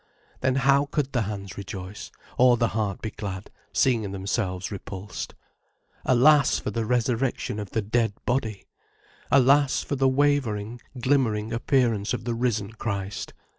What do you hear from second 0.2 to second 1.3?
Then how could the